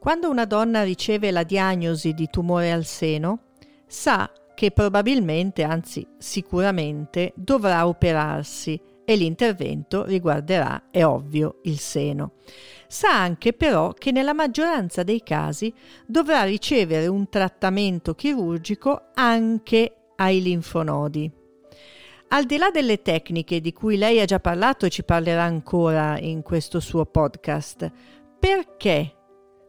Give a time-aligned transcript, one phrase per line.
[0.00, 3.48] Quando una donna riceve la diagnosi di tumore al seno,
[3.86, 12.32] sa che probabilmente, anzi sicuramente, dovrà operarsi e l'intervento riguarderà, è ovvio, il seno.
[12.88, 15.70] Sa anche però che nella maggioranza dei casi
[16.06, 21.30] dovrà ricevere un trattamento chirurgico anche ai linfonodi.
[22.28, 26.18] Al di là delle tecniche di cui lei ha già parlato e ci parlerà ancora
[26.18, 27.92] in questo suo podcast,
[28.38, 29.16] perché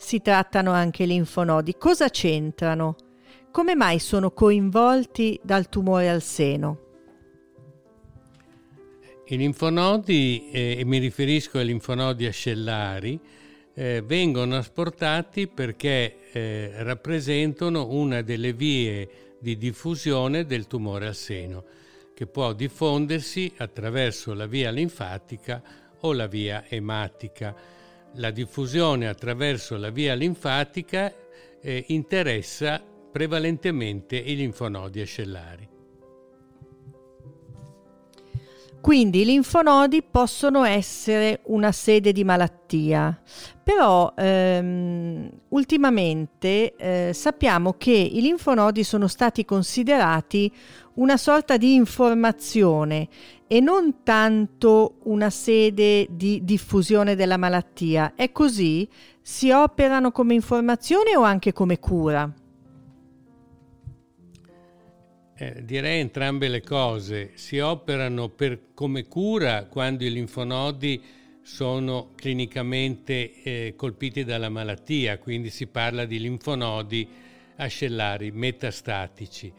[0.00, 1.76] si trattano anche i linfonodi?
[1.76, 2.96] Cosa c'entrano?
[3.50, 6.78] Come mai sono coinvolti dal tumore al seno?
[9.26, 13.20] I linfonodi, eh, e mi riferisco ai linfonodi ascellari,
[13.74, 21.62] eh, vengono asportati perché eh, rappresentano una delle vie di diffusione del tumore al seno,
[22.14, 25.62] che può diffondersi attraverso la via linfatica
[26.00, 27.79] o la via ematica
[28.14, 31.12] la diffusione attraverso la via linfatica
[31.60, 35.79] eh, interessa prevalentemente i linfonodi ascellari.
[38.80, 43.20] Quindi i linfonodi possono essere una sede di malattia,
[43.62, 50.50] però ehm, ultimamente eh, sappiamo che i linfonodi sono stati considerati
[50.94, 53.08] una sorta di informazione
[53.46, 58.14] e non tanto una sede di diffusione della malattia.
[58.14, 58.88] È così?
[59.20, 62.32] Si operano come informazione o anche come cura?
[65.42, 67.30] Eh, direi entrambe le cose.
[67.32, 71.02] Si operano per, come cura quando i linfonodi
[71.40, 77.08] sono clinicamente eh, colpiti dalla malattia, quindi si parla di linfonodi
[77.56, 79.50] ascellari metastatici.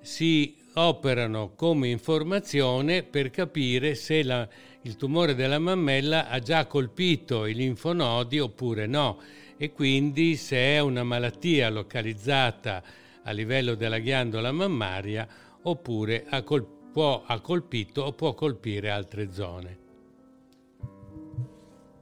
[0.00, 4.48] Si operano come informazione per capire se la,
[4.80, 9.20] il tumore della mammella ha già colpito i linfonodi oppure no
[9.58, 12.82] e quindi se è una malattia localizzata
[13.28, 15.28] a livello della ghiandola mammaria
[15.62, 19.78] oppure ha, col- può, ha colpito o può colpire altre zone.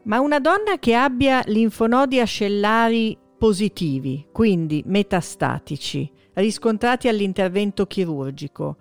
[0.04, 8.76] Ma una donna che abbia linfonodi ascellari positivi, quindi metastatici, riscontrati all'intervento chirurgico,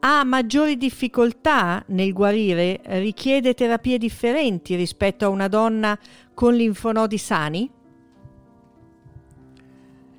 [0.00, 5.98] ha maggiori difficoltà nel guarire, richiede terapie differenti rispetto a una donna
[6.34, 7.70] con linfonodi sani?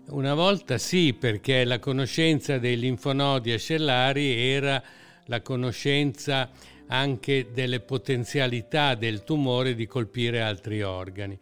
[0.09, 4.81] Una volta sì, perché la conoscenza dei linfonodi ascellari era
[5.25, 6.50] la conoscenza
[6.88, 11.38] anche delle potenzialità del tumore di colpire altri organi.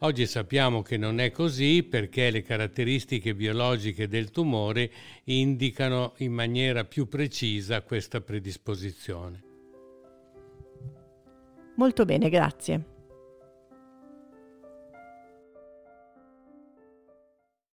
[0.00, 4.90] Oggi sappiamo che non è così perché le caratteristiche biologiche del tumore
[5.24, 9.42] indicano in maniera più precisa questa predisposizione.
[11.76, 12.98] Molto bene, grazie.